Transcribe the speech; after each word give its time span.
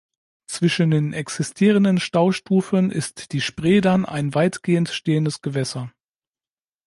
Zwischen 0.47 0.89
den 0.89 1.13
existierenden 1.13 1.99
Staustufen 1.99 2.89
ist 2.89 3.33
die 3.33 3.39
Spree 3.41 3.81
dann 3.81 4.03
ein 4.03 4.33
weitgehend 4.33 4.89
stehendes 4.89 5.43
Gewässer. 5.43 5.91